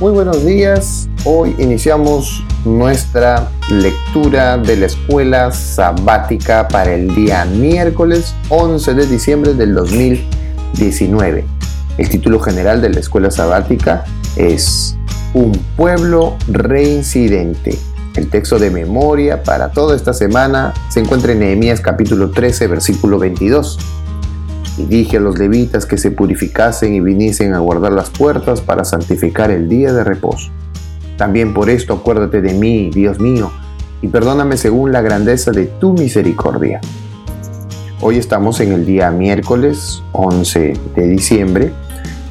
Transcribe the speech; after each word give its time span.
Muy 0.00 0.12
buenos 0.12 0.46
días. 0.46 1.10
Hoy 1.26 1.54
iniciamos 1.58 2.42
nuestra 2.64 3.50
lectura 3.70 4.56
de 4.56 4.78
la 4.78 4.86
escuela 4.86 5.52
sabática 5.52 6.68
para 6.68 6.94
el 6.94 7.14
día 7.14 7.44
miércoles 7.44 8.34
11 8.48 8.94
de 8.94 9.06
diciembre 9.06 9.52
del 9.52 9.74
2019. 9.74 11.44
El 11.98 12.08
título 12.08 12.40
general 12.40 12.80
de 12.80 12.88
la 12.88 13.00
escuela 13.00 13.30
sabática 13.30 14.06
es 14.36 14.96
Un 15.34 15.52
pueblo 15.76 16.38
reincidente. 16.48 17.78
El 18.16 18.30
texto 18.30 18.58
de 18.58 18.70
memoria 18.70 19.42
para 19.42 19.70
toda 19.70 19.94
esta 19.94 20.14
semana 20.14 20.72
se 20.88 21.00
encuentra 21.00 21.32
en 21.32 21.40
Nehemías 21.40 21.82
capítulo 21.82 22.30
13, 22.30 22.68
versículo 22.68 23.18
22 23.18 23.78
y 24.76 24.84
dije 24.84 25.16
a 25.16 25.20
los 25.20 25.38
levitas 25.38 25.86
que 25.86 25.98
se 25.98 26.10
purificasen 26.10 26.94
y 26.94 27.00
viniesen 27.00 27.54
a 27.54 27.58
guardar 27.58 27.92
las 27.92 28.10
puertas 28.10 28.60
para 28.60 28.84
santificar 28.84 29.50
el 29.50 29.68
día 29.68 29.92
de 29.92 30.04
reposo. 30.04 30.50
También 31.16 31.52
por 31.52 31.68
esto 31.68 31.94
acuérdate 31.94 32.40
de 32.40 32.54
mí, 32.54 32.90
Dios 32.92 33.20
mío, 33.20 33.50
y 34.02 34.08
perdóname 34.08 34.56
según 34.56 34.92
la 34.92 35.02
grandeza 35.02 35.50
de 35.50 35.66
tu 35.66 35.92
misericordia. 35.92 36.80
Hoy 38.00 38.16
estamos 38.16 38.60
en 38.60 38.72
el 38.72 38.86
día 38.86 39.10
miércoles 39.10 40.02
11 40.12 40.72
de 40.96 41.06
diciembre 41.06 41.72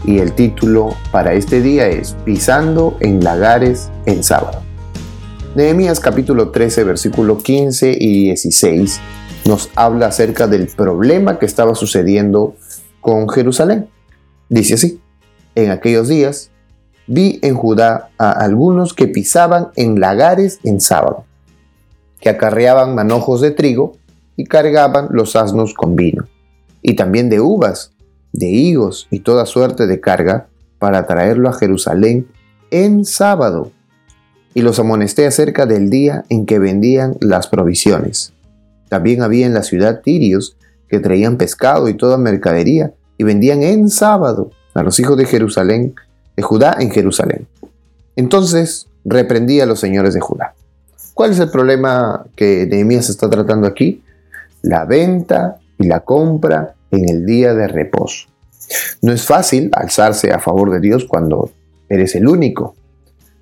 y 0.04 0.18
el 0.18 0.34
título 0.34 0.96
para 1.12 1.34
este 1.34 1.62
día 1.62 1.88
es 1.88 2.16
Pisando 2.26 2.98
en 3.02 3.24
lagares 3.24 3.92
en 4.08 4.24
sábado. 4.24 4.62
Nehemías 5.54 6.00
capítulo 6.00 6.50
13 6.50 6.84
versículo 6.86 7.38
15 7.38 7.96
y 8.00 8.24
16 8.24 9.00
nos 9.46 9.70
habla 9.76 10.08
acerca 10.08 10.48
del 10.48 10.68
problema 10.68 11.40
que 11.40 11.46
estaba 11.46 11.76
sucediendo 11.76 12.56
con 13.02 13.30
Jerusalén. 13.30 13.90
Dice 14.50 14.76
así, 14.76 15.02
en 15.56 15.72
aquellos 15.72 16.08
días 16.08 16.52
vi 17.08 17.40
en 17.42 17.56
Judá 17.56 18.10
a 18.18 18.32
algunos 18.32 18.94
que 18.94 19.08
pisaban 19.08 19.70
en 19.76 20.00
lagares 20.00 20.60
en 20.64 20.80
sábado, 20.80 21.26
que 22.20 22.30
acarreaban 22.30 22.96
manojos 22.96 23.42
de 23.42 23.52
trigo 23.52 23.94
y 24.36 24.46
cargaban 24.46 25.08
los 25.12 25.36
asnos 25.36 25.74
con 25.74 25.96
vino, 25.96 26.28
y 26.82 26.96
también 26.96 27.30
de 27.30 27.40
uvas, 27.40 27.94
de 28.32 28.48
higos 28.48 29.08
y 29.10 29.22
toda 29.22 29.46
suerte 29.46 29.88
de 29.88 30.00
carga 30.00 30.48
para 30.78 31.08
traerlo 31.08 31.50
a 31.50 31.54
Jerusalén 31.54 32.28
en 32.72 33.06
sábado. 33.06 33.72
Y 34.54 34.62
los 34.62 34.80
amonesté 34.80 35.28
acerca 35.28 35.66
del 35.66 35.90
día 35.90 36.26
en 36.30 36.46
que 36.46 36.60
vendían 36.60 37.16
las 37.22 37.48
provisiones 37.48 38.34
también 38.90 39.22
había 39.24 39.46
en 39.46 39.54
la 39.54 39.64
ciudad 39.64 40.02
tirios 40.02 40.58
que 40.88 41.00
traían 41.00 41.38
pescado 41.38 41.88
y 41.88 41.94
toda 41.94 42.18
mercadería 42.18 42.92
y 43.18 43.24
vendían 43.24 43.64
en 43.64 43.90
sábado 43.90 44.52
a 44.74 44.84
los 44.84 45.00
hijos 45.00 45.18
de 45.18 45.26
Jerusalén, 45.26 45.96
de 46.36 46.44
Judá 46.44 46.78
en 46.80 46.92
Jerusalén. 46.92 47.48
Entonces 48.16 48.88
reprendí 49.06 49.62
a 49.62 49.66
los 49.66 49.80
señores 49.80 50.14
de 50.14 50.20
Judá. 50.20 50.54
¿Cuál 51.14 51.32
es 51.32 51.40
el 51.40 51.50
problema 51.50 52.26
que 52.36 52.66
Nehemías 52.66 53.10
está 53.10 53.30
tratando 53.30 53.68
aquí? 53.68 54.04
La 54.62 54.86
venta 54.86 55.58
y 55.78 55.86
la 55.86 56.02
compra 56.02 56.76
en 56.92 57.10
el 57.10 57.26
día 57.26 57.54
de 57.54 57.68
reposo. 57.68 58.28
No 59.02 59.12
es 59.12 59.26
fácil 59.26 59.70
alzarse 59.74 60.32
a 60.32 60.40
favor 60.40 60.72
de 60.72 60.80
Dios 60.80 61.06
cuando 61.06 61.52
eres 61.90 62.16
el 62.16 62.28
único. 62.28 62.76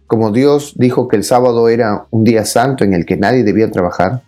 Como 0.06 0.32
Dios 0.32 0.74
dijo 0.78 1.08
que 1.08 1.18
el 1.18 1.24
sábado 1.24 1.70
era 1.70 2.06
un 2.12 2.24
día 2.24 2.46
santo 2.46 2.84
en 2.84 2.94
el 2.94 3.06
que 3.06 3.18
nadie 3.18 3.44
debía 3.44 3.70
trabajar, 3.72 4.24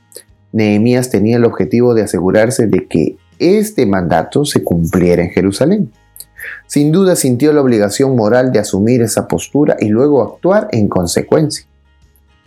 Nehemías 0.52 1.10
tenía 1.10 1.38
el 1.38 1.46
objetivo 1.46 1.94
de 1.94 2.04
asegurarse 2.04 2.68
de 2.68 2.88
que 2.88 3.18
este 3.38 3.86
mandato 3.86 4.46
se 4.46 4.64
cumpliera 4.64 5.24
en 5.24 5.30
Jerusalén. 5.30 5.92
Sin 6.68 6.92
duda 6.92 7.16
sintió 7.16 7.54
la 7.54 7.62
obligación 7.62 8.16
moral 8.16 8.52
de 8.52 8.60
asumir 8.60 9.02
esa 9.02 9.28
postura 9.28 9.78
y 9.80 9.90
luego 9.90 10.22
actuar 10.22 10.68
en 10.72 10.88
consecuencia. 10.88 11.66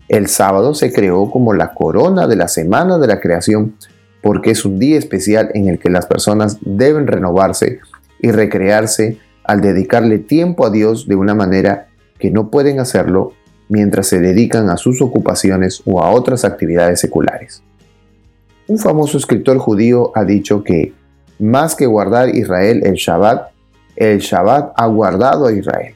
El 0.08 0.28
sábado 0.28 0.74
se 0.74 0.92
creó 0.92 1.30
como 1.30 1.54
la 1.54 1.74
corona 1.74 2.26
de 2.26 2.36
la 2.36 2.48
semana 2.48 2.98
de 2.98 3.06
la 3.06 3.20
creación 3.20 3.76
porque 4.22 4.52
es 4.52 4.64
un 4.64 4.78
día 4.78 4.98
especial 4.98 5.50
en 5.54 5.68
el 5.68 5.78
que 5.78 5.90
las 5.90 6.06
personas 6.06 6.58
deben 6.60 7.06
renovarse 7.06 7.80
y 8.20 8.30
recrearse 8.30 9.18
al 9.44 9.60
dedicarle 9.60 10.18
tiempo 10.18 10.64
a 10.64 10.70
Dios 10.70 11.08
de 11.08 11.16
una 11.16 11.34
manera 11.34 11.88
que 12.18 12.30
no 12.30 12.50
pueden 12.50 12.78
hacerlo 12.78 13.32
mientras 13.68 14.06
se 14.06 14.20
dedican 14.20 14.70
a 14.70 14.76
sus 14.76 15.02
ocupaciones 15.02 15.82
o 15.86 16.02
a 16.02 16.10
otras 16.10 16.44
actividades 16.44 17.00
seculares. 17.00 17.62
Un 18.72 18.78
famoso 18.78 19.18
escritor 19.18 19.58
judío 19.58 20.12
ha 20.14 20.24
dicho 20.24 20.64
que 20.64 20.94
más 21.38 21.74
que 21.74 21.84
guardar 21.84 22.34
Israel 22.34 22.80
el 22.86 22.94
Shabbat, 22.94 23.50
el 23.96 24.20
Shabbat 24.20 24.72
ha 24.74 24.86
guardado 24.86 25.44
a 25.44 25.52
Israel. 25.52 25.94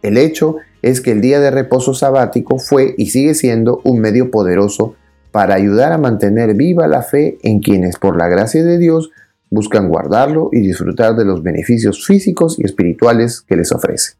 El 0.00 0.16
hecho 0.16 0.58
es 0.80 1.00
que 1.00 1.10
el 1.10 1.20
día 1.20 1.40
de 1.40 1.50
reposo 1.50 1.92
sabático 1.92 2.60
fue 2.60 2.94
y 2.96 3.06
sigue 3.06 3.34
siendo 3.34 3.80
un 3.82 3.98
medio 3.98 4.30
poderoso 4.30 4.94
para 5.32 5.56
ayudar 5.56 5.90
a 5.90 5.98
mantener 5.98 6.54
viva 6.54 6.86
la 6.86 7.02
fe 7.02 7.38
en 7.42 7.58
quienes 7.58 7.98
por 7.98 8.16
la 8.16 8.28
gracia 8.28 8.62
de 8.62 8.78
Dios 8.78 9.10
buscan 9.50 9.88
guardarlo 9.88 10.50
y 10.52 10.60
disfrutar 10.60 11.16
de 11.16 11.24
los 11.24 11.42
beneficios 11.42 12.06
físicos 12.06 12.60
y 12.60 12.64
espirituales 12.64 13.40
que 13.40 13.56
les 13.56 13.72
ofrece. 13.72 14.12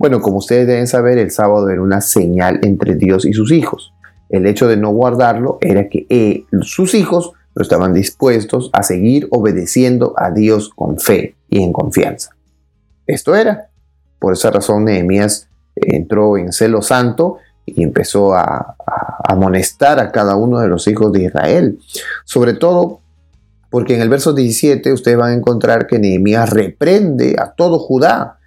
Bueno, 0.00 0.20
como 0.20 0.38
ustedes 0.38 0.66
deben 0.66 0.88
saber, 0.88 1.18
el 1.18 1.30
sábado 1.30 1.70
era 1.70 1.80
una 1.80 2.00
señal 2.00 2.58
entre 2.64 2.96
Dios 2.96 3.24
y 3.24 3.34
sus 3.34 3.52
hijos 3.52 3.92
el 4.32 4.46
hecho 4.46 4.66
de 4.66 4.78
no 4.78 4.90
guardarlo 4.90 5.58
era 5.60 5.88
que 5.88 6.06
eh, 6.08 6.44
sus 6.62 6.94
hijos 6.94 7.32
no 7.54 7.62
estaban 7.62 7.92
dispuestos 7.92 8.70
a 8.72 8.82
seguir 8.82 9.28
obedeciendo 9.30 10.14
a 10.16 10.30
Dios 10.30 10.70
con 10.74 10.98
fe 10.98 11.36
y 11.48 11.62
en 11.62 11.72
confianza. 11.72 12.30
Esto 13.06 13.36
era. 13.36 13.68
Por 14.18 14.32
esa 14.32 14.50
razón 14.50 14.86
Nehemías 14.86 15.48
entró 15.76 16.38
en 16.38 16.52
celo 16.52 16.80
santo 16.80 17.38
y 17.66 17.82
empezó 17.82 18.34
a, 18.34 18.76
amonestar 19.24 20.00
a 20.00 20.10
cada 20.10 20.34
uno 20.34 20.58
de 20.58 20.68
los 20.68 20.88
hijos 20.88 21.12
de 21.12 21.24
Israel. 21.24 21.78
Sobre 22.24 22.54
todo 22.54 23.00
porque 23.70 23.94
en 23.94 24.02
el 24.02 24.08
verso 24.08 24.32
17 24.32 24.92
ustedes 24.92 25.16
van 25.16 25.30
a 25.30 25.34
encontrar 25.34 25.86
que 25.86 25.98
Nehemías 25.98 26.50
reprende 26.50 27.36
a 27.38 27.52
todo 27.52 27.78
Judá 27.78 28.38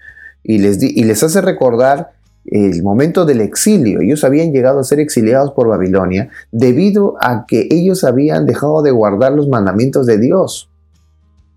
y 0.44 0.58
les, 0.58 0.82
y 0.82 1.04
les 1.04 1.24
hace 1.24 1.42
recordar 1.42 2.15
el 2.46 2.84
momento 2.84 3.26
del 3.26 3.42
exilio. 3.42 4.02
Ellos 4.02 4.24
habían 4.24 4.52
llegado 4.52 4.80
a 4.80 4.84
ser 4.84 5.00
exiliados 5.00 5.52
por 5.52 5.68
Babilonia 5.68 6.30
debido 6.52 7.16
a 7.22 7.46
que 7.48 7.68
ellos 7.72 8.04
habían 8.04 8.46
dejado 8.46 8.82
de 8.82 8.92
guardar 8.92 9.34
los 9.34 9.48
mandamientos 9.48 10.06
de 10.06 10.18
Dios. 10.18 10.70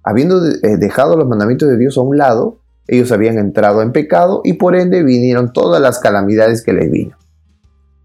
Habiendo 0.03 0.45
eh, 0.47 0.77
dejado 0.79 1.17
los 1.17 1.29
mandamientos 1.29 1.69
de 1.69 1.77
Dios 1.77 1.99
a 1.99 2.03
un 2.03 2.17
lado, 2.17 2.59
ellos 2.87 3.13
habían 3.13 3.39
entrado 3.39 3.83
en 3.83 3.93
pecado 3.93 4.41
y 4.45 4.55
por 4.55 4.75
ende 4.75 5.03
vinieron 5.03 5.53
todas 5.53 5.81
las 5.81 5.99
calamidades 5.99 6.63
que 6.63 6.73
les 6.73 6.91
vino. 6.91 7.17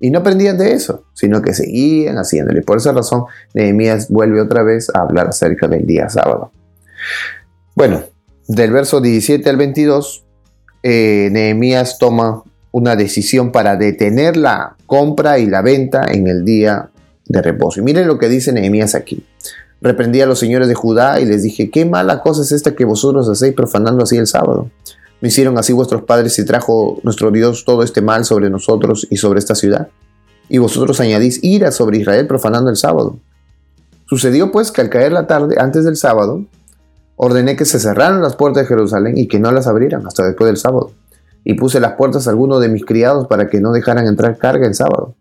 Y 0.02 0.12
no 0.12 0.20
aprendían 0.20 0.58
de 0.58 0.74
eso, 0.74 1.06
sino 1.14 1.42
que 1.42 1.54
seguían 1.54 2.18
haciéndole. 2.18 2.62
Por 2.62 2.76
esa 2.76 2.92
razón, 2.92 3.24
Nehemías 3.54 4.10
vuelve 4.10 4.42
otra 4.42 4.62
vez 4.62 4.90
a 4.94 5.00
hablar 5.00 5.30
acerca 5.30 5.70
del 5.70 5.86
día 5.86 6.10
sábado. 6.10 6.52
Bueno, 7.74 8.04
del 8.50 8.72
verso 8.74 9.00
17 9.00 9.50
al 9.50 9.56
22, 9.56 10.26
eh, 10.84 11.30
Nehemías 11.32 11.98
toma 11.98 12.44
una 12.74 12.96
decisión 12.96 13.52
para 13.52 13.76
detener 13.76 14.36
la 14.36 14.76
compra 14.88 15.38
y 15.38 15.46
la 15.46 15.62
venta 15.62 16.06
en 16.10 16.28
el 16.28 16.44
día 16.44 16.90
de 17.28 17.42
reposo. 17.42 17.80
Y 17.80 17.84
miren 17.84 18.08
lo 18.08 18.18
que 18.18 18.28
dice 18.28 18.52
Nehemías 18.52 18.96
aquí. 18.96 19.24
Reprendí 19.80 20.22
a 20.22 20.26
los 20.26 20.40
señores 20.40 20.68
de 20.68 20.74
Judá 20.74 21.20
y 21.22 21.26
les 21.26 21.44
dije, 21.44 21.70
qué 21.70 21.86
mala 21.86 22.22
cosa 22.22 22.42
es 22.42 22.52
esta 22.52 22.76
que 22.76 22.84
vosotros 22.84 23.30
hacéis 23.30 23.54
profanando 23.54 24.04
así 24.04 24.18
el 24.18 24.26
sábado. 24.26 24.72
¿No 25.22 25.28
hicieron 25.28 25.58
así 25.60 25.72
vuestros 25.72 26.02
padres 26.02 26.38
y 26.40 26.46
trajo 26.46 27.00
nuestro 27.04 27.30
Dios 27.30 27.64
todo 27.64 27.84
este 27.84 28.02
mal 28.02 28.26
sobre 28.26 28.50
nosotros 28.50 29.08
y 29.10 29.18
sobre 29.18 29.38
esta 29.38 29.54
ciudad? 29.54 29.90
Y 30.50 30.58
vosotros 30.58 31.00
añadís 31.00 31.44
ira 31.44 31.72
sobre 31.72 32.00
Israel 32.00 32.26
profanando 32.26 32.72
el 32.72 32.76
sábado. 32.76 33.20
Sucedió 34.08 34.52
pues 34.52 34.72
que 34.72 34.82
al 34.82 34.90
caer 34.90 35.12
la 35.12 35.28
tarde, 35.28 35.58
antes 35.60 35.86
del 35.86 35.96
sábado, 35.96 36.44
ordené 37.18 37.56
que 37.56 37.66
se 37.66 37.80
cerraran 37.80 38.24
las 38.24 38.36
puertas 38.36 38.64
de 38.64 38.68
Jerusalén 38.68 39.16
y 39.16 39.28
que 39.28 39.40
no 39.40 39.52
las 39.52 39.68
abrieran 39.68 40.08
hasta 40.08 40.26
después 40.26 40.48
del 40.48 40.58
sábado 40.58 40.92
y 41.44 41.56
puse 41.56 41.80
las 41.80 41.94
puertas 41.94 42.28
a 42.28 42.32
algunos 42.32 42.62
de 42.62 42.70
mis 42.70 42.86
criados 42.86 43.28
para 43.28 43.48
que 43.48 43.60
no 43.60 43.72
dejaran 43.72 44.08
entrar 44.08 44.38
carga 44.38 44.68
el 44.68 44.76
sábado. 44.76 45.16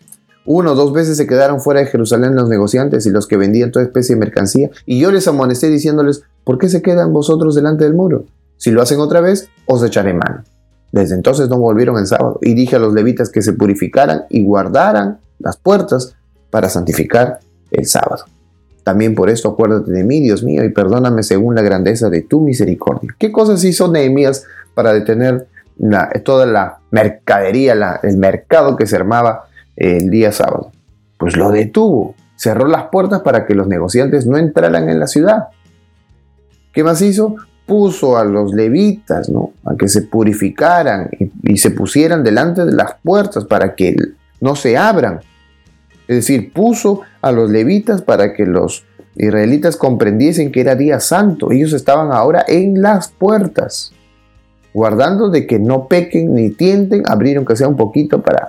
Uno 0.44 0.72
o 0.72 0.74
dos 0.74 0.92
veces 0.92 1.16
se 1.16 1.26
quedaron 1.26 1.60
fuera 1.60 1.80
de 1.80 1.86
Jerusalén 1.86 2.34
los 2.34 2.48
negociantes 2.48 3.06
y 3.06 3.10
los 3.10 3.26
que 3.26 3.36
vendían 3.36 3.70
toda 3.70 3.84
especie 3.84 4.16
de 4.16 4.20
mercancía, 4.20 4.70
y 4.86 4.98
yo 4.98 5.12
les 5.12 5.28
amonesté 5.28 5.68
diciéndoles, 5.68 6.22
¿por 6.44 6.58
qué 6.58 6.68
se 6.68 6.82
quedan 6.82 7.12
vosotros 7.12 7.54
delante 7.54 7.84
del 7.84 7.94
muro? 7.94 8.24
Si 8.56 8.70
lo 8.70 8.82
hacen 8.82 9.00
otra 9.00 9.20
vez, 9.20 9.48
os 9.66 9.82
echaré 9.84 10.14
mano. 10.14 10.42
Desde 10.90 11.14
entonces 11.14 11.48
no 11.48 11.58
volvieron 11.58 11.96
el 11.96 12.06
sábado, 12.06 12.38
y 12.42 12.54
dije 12.54 12.76
a 12.76 12.80
los 12.80 12.92
levitas 12.92 13.30
que 13.30 13.42
se 13.42 13.52
purificaran 13.52 14.24
y 14.30 14.44
guardaran 14.44 15.20
las 15.38 15.56
puertas 15.56 16.16
para 16.50 16.68
santificar 16.68 17.38
el 17.70 17.86
sábado. 17.86 18.24
También 18.84 19.14
por 19.14 19.30
esto 19.30 19.48
acuérdate 19.48 19.92
de 19.92 20.02
mí, 20.02 20.20
Dios 20.20 20.42
mío, 20.42 20.64
y 20.64 20.70
perdóname 20.70 21.22
según 21.22 21.54
la 21.54 21.62
grandeza 21.62 22.10
de 22.10 22.22
tu 22.22 22.40
misericordia. 22.40 23.14
¿Qué 23.16 23.30
cosas 23.30 23.62
hizo 23.62 23.88
Nehemías 23.88 24.44
para 24.74 24.92
detener 24.92 25.46
toda 26.24 26.46
la 26.46 26.78
mercadería, 26.90 28.00
el 28.02 28.16
mercado 28.16 28.76
que 28.76 28.86
se 28.86 28.96
armaba 28.96 29.46
el 29.76 30.10
día 30.10 30.32
sábado. 30.32 30.72
Pues 31.18 31.36
lo 31.36 31.50
detuvo, 31.50 32.14
cerró 32.36 32.66
las 32.66 32.84
puertas 32.84 33.22
para 33.22 33.46
que 33.46 33.54
los 33.54 33.68
negociantes 33.68 34.26
no 34.26 34.36
entraran 34.36 34.88
en 34.88 35.00
la 35.00 35.06
ciudad. 35.06 35.48
¿Qué 36.72 36.84
más 36.84 37.02
hizo? 37.02 37.36
puso 37.66 38.16
a 38.16 38.24
los 38.24 38.52
levitas 38.52 39.28
¿no? 39.28 39.52
a 39.64 39.76
que 39.76 39.88
se 39.88 40.02
purificaran 40.02 41.08
y, 41.42 41.56
se 41.56 41.70
pusieran 41.70 42.22
delante 42.22 42.64
de 42.64 42.72
las 42.72 42.96
puertas 43.02 43.44
para 43.44 43.74
que 43.74 43.96
no 44.40 44.56
se 44.56 44.76
abran. 44.76 45.20
Es 46.08 46.16
decir, 46.16 46.52
puso 46.52 47.02
a 47.20 47.32
los 47.32 47.50
levitas 47.50 48.02
para 48.02 48.34
que 48.34 48.44
los 48.44 48.84
israelitas 49.16 49.76
comprendiesen 49.76 50.50
que 50.50 50.60
era 50.60 50.74
día 50.74 50.98
santo. 51.00 51.52
Ellos 51.52 51.72
estaban 51.72 52.12
ahora 52.12 52.44
en 52.48 52.82
las 52.82 53.08
puertas, 53.08 53.92
guardando 54.74 55.28
de 55.28 55.46
que 55.46 55.58
no 55.58 55.88
pequen 55.88 56.34
ni 56.34 56.50
tienten, 56.50 57.02
abrieron 57.06 57.44
que 57.44 57.56
sea 57.56 57.68
un 57.68 57.76
poquito 57.76 58.22
para, 58.22 58.48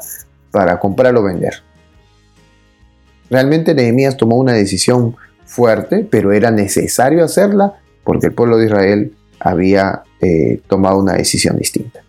para 0.51 0.79
comprar 0.79 1.15
o 1.15 1.23
vender. 1.23 1.55
Realmente 3.29 3.73
Nehemías 3.73 4.17
tomó 4.17 4.37
una 4.37 4.53
decisión 4.53 5.15
fuerte, 5.45 6.07
pero 6.09 6.31
era 6.31 6.51
necesario 6.51 7.23
hacerla 7.23 7.73
porque 8.03 8.27
el 8.27 8.33
pueblo 8.33 8.57
de 8.57 8.65
Israel 8.65 9.13
había 9.39 10.03
eh, 10.21 10.61
tomado 10.67 10.99
una 10.99 11.13
decisión 11.13 11.57
distinta. 11.57 12.01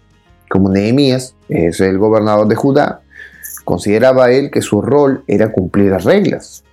Como 0.49 0.71
Nehemías 0.71 1.35
es 1.49 1.81
el 1.81 1.99
gobernador 1.99 2.47
de 2.47 2.55
Judá, 2.55 3.03
consideraba 3.65 4.31
él 4.31 4.51
que 4.51 4.63
su 4.63 4.83
rol 4.83 5.25
era 5.27 5.51
cumplir 5.51 5.91
las 5.91 6.05
reglas. 6.05 6.65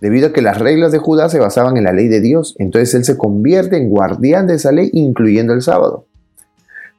Debido 0.00 0.28
a 0.28 0.32
que 0.32 0.42
las 0.42 0.58
reglas 0.58 0.92
de 0.92 0.98
Judá 0.98 1.28
se 1.28 1.38
basaban 1.38 1.76
en 1.76 1.84
la 1.84 1.92
ley 1.92 2.08
de 2.08 2.20
Dios, 2.20 2.54
entonces 2.58 2.94
él 2.94 3.04
se 3.04 3.16
convierte 3.16 3.76
en 3.76 3.88
guardián 3.88 4.46
de 4.46 4.54
esa 4.54 4.72
ley, 4.72 4.90
incluyendo 4.92 5.52
el 5.52 5.62
sábado. 5.62 6.06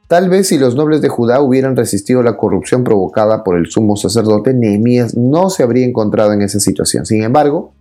Tal 0.08 0.30
vez 0.30 0.48
si 0.48 0.56
los 0.56 0.74
nobles 0.74 1.02
de 1.02 1.10
Judá 1.10 1.42
hubieran 1.42 1.76
resistido 1.76 2.22
la 2.22 2.38
corrupción 2.38 2.82
provocada 2.82 3.44
por 3.44 3.58
el 3.58 3.66
sumo 3.66 3.94
sacerdote, 3.94 4.54
Nehemías 4.54 5.14
no 5.14 5.50
se 5.50 5.62
habría 5.62 5.84
encontrado 5.86 6.32
en 6.32 6.40
esa 6.40 6.60
situación. 6.60 7.04
Sin 7.04 7.22
embargo, 7.22 7.74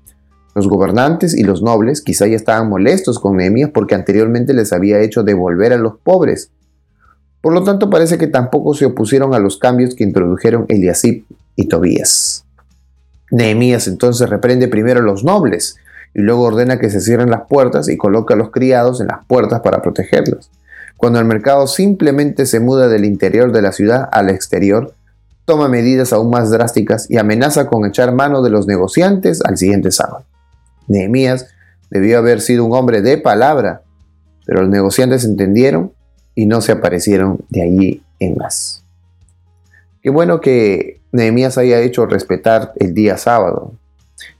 los 0.53 0.68
gobernantes 0.68 1.33
y 1.33 1.44
los 1.44 1.62
nobles 1.62 2.01
quizá 2.01 2.27
ya 2.27 2.35
estaban 2.35 2.68
molestos 2.68 3.19
con 3.19 3.38
Nehemías 3.38 3.69
porque 3.74 3.95
anteriormente 3.95 4.53
les 4.53 4.74
había 4.74 5.00
hecho 5.00 5.24
devolver 5.24 5.71
a 5.71 5.77
los 5.77 6.00
pobres. 6.03 6.51
Por 7.39 7.53
lo 7.53 7.63
tanto, 7.63 7.89
parece 7.89 8.18
que 8.18 8.27
tampoco 8.27 8.74
se 8.74 8.85
opusieron 8.85 9.33
a 9.33 9.39
los 9.39 9.57
cambios 9.57 9.95
que 9.95 10.03
introdujeron 10.03 10.65
Eliasib 10.68 11.24
y 11.56 11.69
Tobías. 11.69 12.44
Nehemías 13.31 13.88
entonces 13.88 14.29
reprende 14.29 14.68
primero 14.68 15.00
a 15.00 15.03
los 15.03 15.24
nobles 15.24 15.77
y 16.13 16.19
luego 16.19 16.44
ordena 16.44 16.77
que 16.77 16.89
se 16.89 17.00
cierren 17.00 17.29
las 17.29 17.44
puertas 17.47 17.88
y 17.88 17.95
coloca 17.95 18.33
a 18.33 18.38
los 18.38 18.51
criados 18.51 19.00
en 19.00 19.07
las 19.07 19.25
puertas 19.27 19.62
para 19.62 19.81
protegerlas. 19.81 20.50
Cuando 20.98 21.20
el 21.20 21.26
mercado 21.26 21.68
simplemente 21.68 22.46
se 22.46 22.60
muda 22.60 22.88
del 22.88 23.06
interior 23.06 23.52
de 23.52 23.62
la 23.62 23.72
ciudad 23.72 24.10
al 24.12 24.30
exterior, 24.30 24.96
toma 25.46 25.70
medidas 25.70 26.12
aún 26.12 26.30
más 26.30 26.50
drásticas 26.50 27.10
y 27.10 27.18
amenaza 27.18 27.68
con 27.68 27.86
echar 27.86 28.14
mano 28.14 28.42
de 28.42 28.50
los 28.50 28.68
negociantes 28.68 29.42
al 29.46 29.58
siguiente 29.58 29.92
sábado. 29.92 30.26
Nehemías 30.88 31.48
debió 31.90 32.18
haber 32.18 32.42
sido 32.42 32.66
un 32.66 32.74
hombre 32.74 33.02
de 33.02 33.18
palabra, 33.18 33.84
pero 34.46 34.62
los 34.62 34.70
negociantes 34.70 35.24
entendieron 35.24 35.94
y 36.36 36.48
no 36.48 36.62
se 36.62 36.72
aparecieron 36.72 37.46
de 37.50 37.62
allí 37.62 38.04
en 38.20 38.36
más. 38.36 38.84
Qué 40.02 40.10
bueno 40.10 40.42
que 40.42 41.00
Nehemías 41.12 41.58
haya 41.58 41.80
hecho 41.80 42.06
respetar 42.08 42.74
el 42.76 42.94
día 42.94 43.18
sábado 43.18 43.74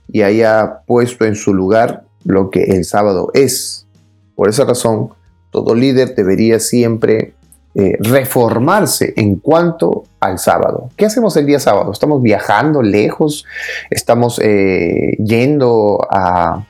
y 0.08 0.22
haya 0.22 0.80
puesto 0.86 1.24
en 1.24 1.36
su 1.36 1.54
lugar 1.54 2.04
lo 2.24 2.50
que 2.50 2.64
el 2.64 2.84
sábado 2.84 3.30
es. 3.34 3.86
Por 4.34 4.48
esa 4.48 4.64
razón, 4.64 5.10
todo 5.50 5.74
líder 5.74 6.14
debería 6.14 6.58
siempre 6.58 7.34
eh, 7.74 7.96
reformarse 8.00 9.14
en 9.16 9.36
cuanto 9.36 10.04
al 10.20 10.38
sábado. 10.38 10.90
¿Qué 10.96 11.06
hacemos 11.06 11.36
el 11.36 11.46
día 11.46 11.60
sábado? 11.60 11.92
¿Estamos 11.92 12.22
viajando 12.22 12.82
lejos? 12.82 13.44
¿Estamos 13.90 14.40
eh, 14.42 15.16
yendo 15.22 16.06
a, 16.10 16.64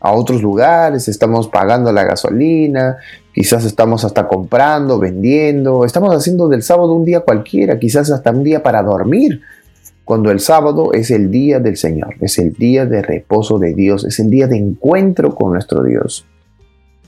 a 0.00 0.12
otros 0.12 0.42
lugares? 0.42 1.08
¿Estamos 1.08 1.48
pagando 1.48 1.92
la 1.92 2.04
gasolina? 2.04 2.98
Quizás 3.32 3.64
estamos 3.64 4.04
hasta 4.04 4.28
comprando, 4.28 4.98
vendiendo. 4.98 5.84
Estamos 5.84 6.14
haciendo 6.14 6.48
del 6.48 6.62
sábado 6.62 6.92
un 6.92 7.04
día 7.04 7.20
cualquiera, 7.20 7.78
quizás 7.78 8.10
hasta 8.10 8.30
un 8.30 8.44
día 8.44 8.62
para 8.62 8.82
dormir. 8.82 9.40
Cuando 10.04 10.30
el 10.30 10.40
sábado 10.40 10.92
es 10.92 11.10
el 11.10 11.30
día 11.30 11.58
del 11.58 11.78
Señor, 11.78 12.16
es 12.20 12.38
el 12.38 12.52
día 12.52 12.84
de 12.84 13.00
reposo 13.00 13.58
de 13.58 13.72
Dios, 13.72 14.04
es 14.04 14.20
el 14.20 14.28
día 14.28 14.46
de 14.46 14.58
encuentro 14.58 15.34
con 15.34 15.52
nuestro 15.52 15.82
Dios. 15.82 16.26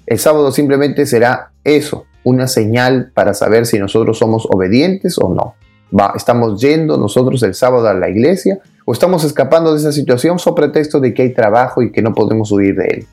El 0.07 0.19
sábado 0.19 0.53
simplemente 0.53 1.05
será 1.05 1.51
eso, 1.65 2.07
una 2.23 2.47
señal 2.47 3.11
para 3.13 3.35
saber 3.35 3.67
si 3.67 3.79
nosotros 3.79 4.19
somos 4.19 4.47
obedientes 4.49 5.19
o 5.19 5.35
no. 5.35 5.55
Va, 5.97 6.13
¿Estamos 6.17 6.61
yendo 6.61 6.97
nosotros 6.97 7.43
el 7.43 7.55
sábado 7.55 7.89
a 7.89 7.95
la 7.95 8.09
iglesia 8.09 8.59
o 8.85 8.93
estamos 8.93 9.25
escapando 9.25 9.73
de 9.73 9.79
esa 9.79 9.93
situación 9.93 10.39
sobre 10.39 10.63
pretexto 10.63 11.01
de 11.01 11.13
que 11.13 11.23
hay 11.23 11.35
trabajo 11.35 11.83
y 11.83 11.91
que 11.91 12.03
no 12.03 12.15
podemos 12.15 12.53
huir 12.53 12.77
de 12.77 12.87
él? 12.87 13.07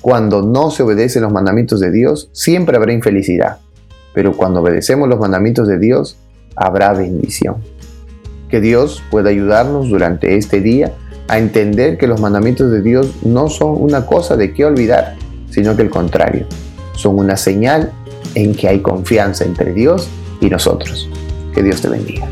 Cuando 0.00 0.42
no 0.42 0.70
se 0.70 0.82
obedecen 0.82 1.22
los 1.22 1.32
mandamientos 1.32 1.80
de 1.80 1.90
Dios, 1.90 2.30
siempre 2.32 2.76
habrá 2.76 2.92
infelicidad, 2.92 3.58
pero 4.12 4.36
cuando 4.36 4.60
obedecemos 4.60 5.08
los 5.08 5.18
mandamientos 5.18 5.66
de 5.68 5.78
Dios, 5.78 6.16
habrá 6.56 6.92
bendición. 6.92 7.56
Que 8.48 8.60
Dios 8.60 9.02
pueda 9.10 9.30
ayudarnos 9.30 9.88
durante 9.88 10.36
este 10.36 10.60
día 10.60 10.92
a 11.28 11.38
entender 11.38 11.98
que 11.98 12.06
los 12.06 12.20
mandamientos 12.20 12.70
de 12.70 12.80
Dios 12.80 13.24
no 13.24 13.48
son 13.48 13.76
una 13.80 14.06
cosa 14.06 14.36
de 14.36 14.52
qué 14.52 14.64
olvidar, 14.64 15.16
sino 15.58 15.74
que 15.74 15.82
el 15.82 15.90
contrario, 15.90 16.46
son 16.94 17.18
una 17.18 17.36
señal 17.36 17.90
en 18.36 18.54
que 18.54 18.68
hay 18.68 18.80
confianza 18.80 19.44
entre 19.44 19.72
Dios 19.72 20.08
y 20.40 20.48
nosotros. 20.48 21.08
Que 21.52 21.64
Dios 21.64 21.80
te 21.80 21.88
bendiga. 21.88 22.28